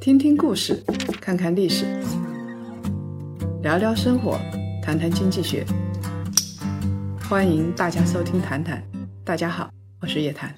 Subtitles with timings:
[0.00, 0.82] 听听故事，
[1.20, 1.86] 看看历史，
[3.62, 4.38] 聊聊生活，
[4.82, 5.64] 谈谈经济学。
[7.28, 8.78] 欢迎大家收听《谈谈》，
[9.24, 9.70] 大家好，
[10.02, 10.54] 我是叶檀。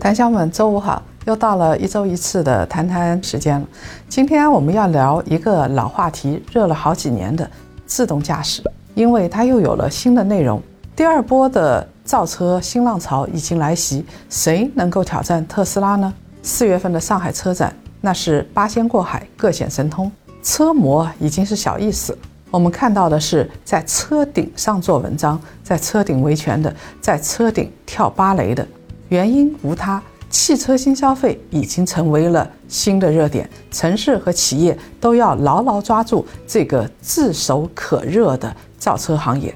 [0.00, 3.68] 檀香们，周五好，又到了一周一次的谈谈时间了。
[4.08, 7.48] 今天我们要聊一个老话题，热了好几年的
[7.86, 8.62] 自动驾驶，
[8.94, 10.60] 因为它又有了新的内容。
[11.00, 16.12] 第二波的造车新浪潮已经来袭，谁能够挑战特斯拉呢？
[16.42, 20.12] 四月份的上海车展，那是八仙过海，各显神通，
[20.42, 22.14] 车模已经是小意思。
[22.50, 28.68] 我们看到的是在车顶上做文章，在车顶维权的，在车顶跳芭蕾的，
[29.08, 39.54] 原因无他，汽车新消费已经成为了新的热点，城市和企业都要牢牢抓住这个炙手可热的造车行业。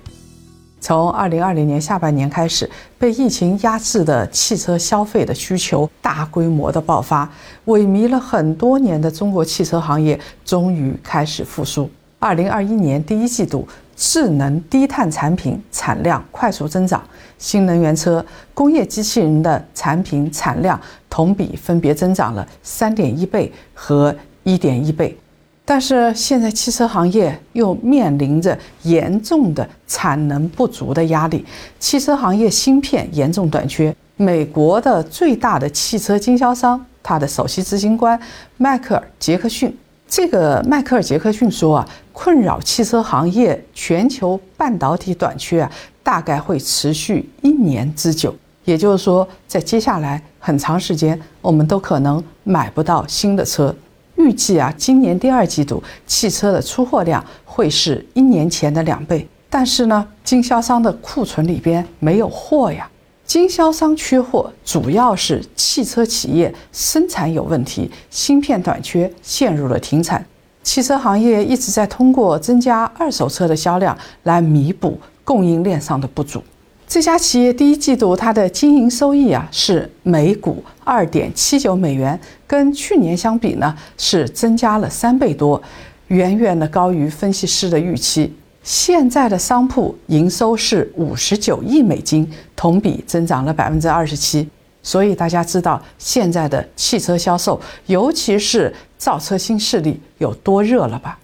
[0.84, 7.26] 从二零二零年下半年开始，被疫情压制的汽车消费的需求大规模的爆发，
[7.64, 11.90] 萎靡了很多年的中国汽车行业终于开始复苏。
[12.18, 17.02] 二零二一年第一季度，智能低碳产品产量快速增长，
[17.38, 25.16] 新能源车、工业机器人的产品产量同比分别增长了三点一倍和一点一倍。
[25.64, 31.44] 但是现在汽车行业又面临着严重的产能不足的压力，
[31.78, 33.94] 汽车行业芯片严重短缺。
[34.16, 38.20] 美国的最大的汽车经销商，他的首席执行官
[38.58, 39.74] 迈克尔·杰克逊，
[40.06, 48.34] 这个迈克尔·杰克逊说啊，困扰汽车行业全球半导体短缺啊，大概会持续一年之久。
[48.64, 53.74] 也就是说，在接下来很长时间，我们都可能买不到新的车。
[54.16, 59.26] 预计啊，今年第二季度汽车的出货量会是一年前的两倍。
[59.50, 62.88] 但是呢，经销商的库存里边没有货呀。
[63.24, 70.24] 经销商缺货，主要是汽车企业生产有问题，芯片短缺，陷入了停产。
[70.62, 76.42] 汽车行业一直在通过增加二手车的销量来弥补供应链上的不足。
[76.86, 85.60] 这家企业第一季度它的经营收益啊是每股二点七九美元，跟去年相比呢是增加了三倍多，
[86.08, 88.32] 远远的高于分析师的预期。
[88.62, 94.48] 现在的商铺营收是五十九亿美金，同比增长了百分之二十七。
[94.82, 101.18] 所以大家知道现在的汽车销售，尤其是造车新势力有多热了吧？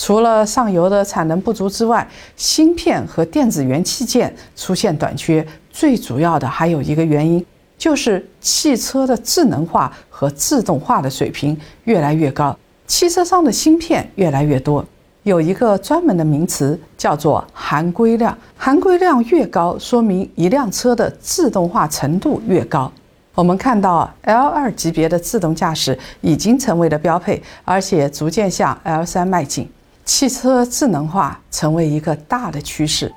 [0.00, 7.44] 除了上游的产能不足之外，芯片和电子元器件出现短缺，最主要的还有一个原因，
[7.76, 12.56] 就是汽车的智能化和自动化的水平越来越高，
[12.86, 14.82] 汽车上的芯片越来越多。
[15.24, 22.90] 有一个专门的名词叫做含硅量，含硅量越高，说明一辆车的自动化程度越高。
[23.34, 29.70] 我们看到 L2 级别的自动驾驶已经成为了标配，而且逐渐向 L3 迈进。
[30.12, 33.14] 汽车智能化成为一个大的趋势。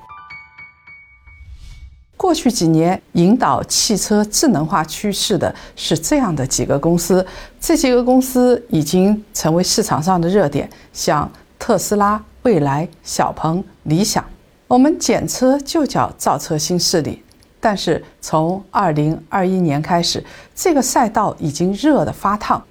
[2.16, 7.26] 过去几年，引导汽车智能化趋势的是这样的几个公司，
[7.60, 14.24] 这几个公司已经成为市场上的热点，像特斯拉、蔚来、小鹏、理想。
[14.68, 17.24] 我们简车就叫造车新势力。
[17.60, 20.24] 但是从二零二一年开始，
[20.54, 22.64] 这个赛道已经热得发烫。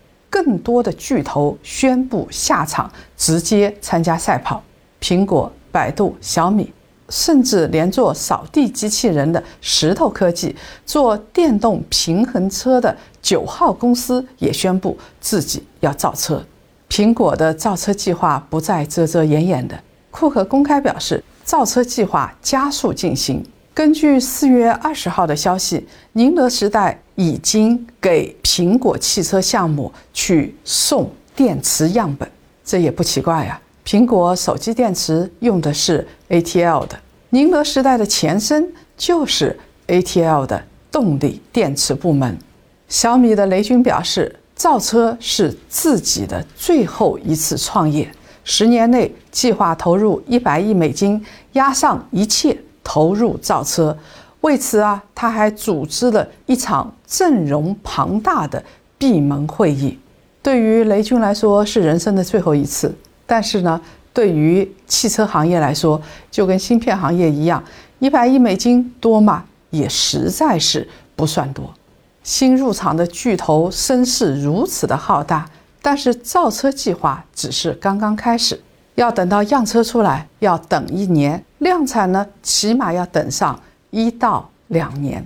[0.42, 4.60] 更多的巨头宣布下场，直接参加赛跑。
[5.00, 6.72] 苹果、百度、小米，
[7.08, 10.54] 甚至连做扫地机器人的石头科技、
[10.84, 16.42] 做电动平衡车的九号公司也宣布自己要造车。
[16.88, 19.78] 苹果的造车计划不再遮遮掩掩的，
[20.10, 23.44] 库克公开表示，造车计划加速进行。
[23.74, 32.28] 根据四月二十号的消息，宁德时代已经给苹果汽车项目去送电池样本，
[32.64, 33.60] 这也不奇怪呀。
[33.86, 36.98] 苹果手机电池用的是 ATL 的，
[37.30, 40.60] 宁德时代的前身就是 ATL 的
[40.90, 42.36] 动力电池部门。
[42.88, 48.10] 小米的雷军表示，造车是自己的最后一次创业，
[48.42, 52.58] 十年内计划投入一百亿美金，押上一切。
[52.84, 53.96] 投入造车，
[54.42, 58.62] 为此啊，他还组织了一场阵容庞大的
[58.98, 59.98] 闭门会议。
[60.42, 62.92] 对于雷军来说是人生的最后一次，
[63.24, 63.80] 但是呢，
[64.12, 66.00] 对于汽车行业来说，
[66.30, 67.62] 就跟芯片行业一样，
[68.00, 69.44] 一百亿美金多吗？
[69.70, 70.86] 也实在是
[71.16, 71.72] 不算多。
[72.24, 75.48] 新入场的巨头声势如此的浩大，
[75.80, 78.60] 但是造车计划只是刚刚开始。
[78.96, 83.58] 要等到样车出来，要等一年；量产呢，起码要等上
[83.92, 85.24] 一到两年。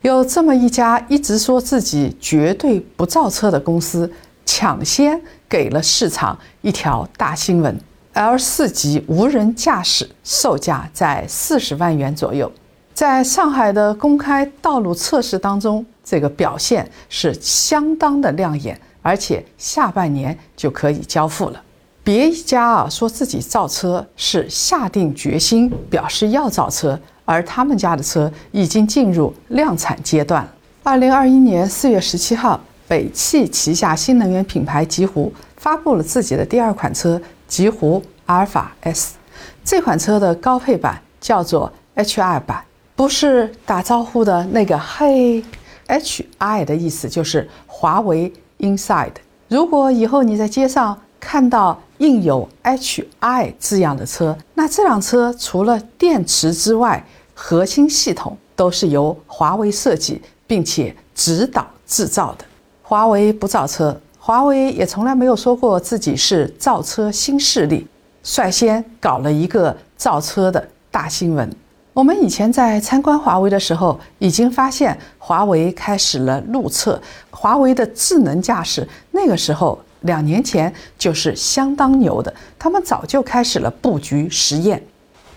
[0.00, 4.10] 有这么一家一直说自己绝对不造车的公司，
[4.44, 7.78] 抢先给了市场一条大新闻
[8.14, 12.50] ：L4 级无人驾驶售价在四十万元左右。
[12.94, 21.62] 在上海的公开道路测试当中，这个表现是相当的亮眼，而且下半年就可以交付了。
[22.04, 30.48] 别一家啊说自己造车是下定决心表示要造车，而他们家的车已经进入量产阶段。
[30.82, 32.58] 二零二一年四月十七号，
[32.88, 39.16] 北汽旗下新能源品牌极狐发布了自己的第二款车极狐阿尔法 S，
[39.62, 42.64] 这款车的高配版叫做 H2 版。
[42.94, 45.44] 不是打招呼的那个嘿
[45.88, 49.16] ，H I 的意思就是华为 Inside。
[49.48, 62.44] 如果以后你在街上看到印有 H I 字样的车，那这辆车除了电池之外，核心系统都是由华为设计并且指导制造的。
[62.80, 67.84] 华为不造车，华为也从来没有说过自己是造车新势力，
[68.22, 71.50] 率先搞了一个造车的大新闻。
[71.92, 78.86] 我们以前在参观华为的时候，已经发现华为开始了路测华为的智能驾驶。
[79.10, 84.82] 那个时候，两年前就是相当牛的，他们早就开始了布局实验。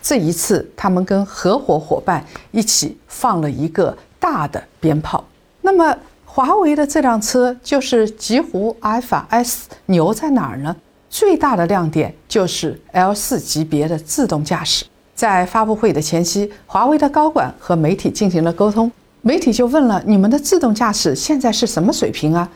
[0.01, 5.21] 这一次，他们跟合伙伙伴一起放了一个大的鞭炮。
[5.61, 5.93] 那么，
[6.23, 10.73] 华为的这辆车就是极狐阿尔法 S，牛在哪儿呢？
[11.09, 14.85] 最大的亮点就是 L4 级别的自动驾驶。
[15.15, 18.89] 在发布会的前夕，华为的高管和媒体进行了沟通。
[19.21, 22.49] 媒体就问了：“你们的自动驾驶现在是什么水平啊？”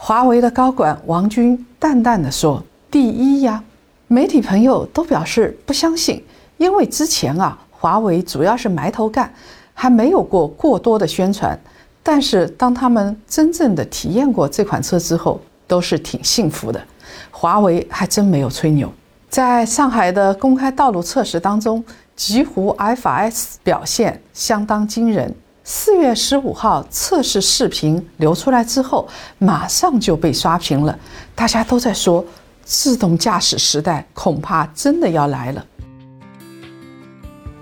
[0.00, 3.62] 华为的高管王军淡淡的说：“第一呀。”
[4.06, 6.24] 媒体朋友都表示不相信，
[6.56, 9.30] 因为之前啊，华为主要是埋头干，
[9.74, 11.60] 还没有过过多的宣传。
[12.02, 16.82] 但是当他们真正的体验过这款车之后，都是挺幸福的。
[17.30, 18.90] 华为还真没有吹牛。
[19.28, 21.84] 在上海的公开道路测试当中，
[22.16, 25.34] 极狐 FIS 表现相当惊人。
[25.70, 29.06] 四月十五号测试视频流出来之后，
[29.36, 30.98] 马上就被刷屏了。
[31.34, 32.24] 大家都在说，
[32.64, 35.62] 自动驾驶时代恐怕真的要来了。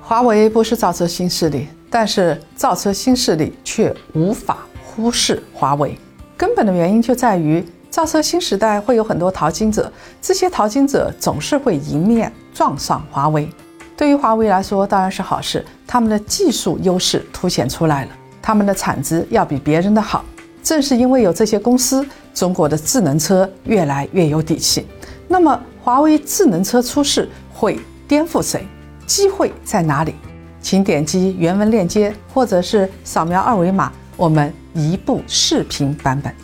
[0.01, 5.99] 华为不是造车新势力，但是造车新势力却无法忽视华为。
[6.37, 7.67] 根本的原因就在于。
[7.89, 13.49] 造车新时代会有很多淘金者，这些淘金者总是会迎面撞上华为。
[13.97, 18.11] 对于华为来说，当然是好事，他们的技术优势凸显出来了，
[18.43, 20.23] 他们的产值要比别人的好。
[20.63, 24.87] 正是因为有这些公司，中国的智能车越来越有底气。
[25.27, 28.67] 那么，华为智能车出世会颠覆谁？
[29.07, 30.15] 机会在哪里？
[30.61, 36.35] 请点击原文链接，或者是扫描二维码，我们一部视频版本。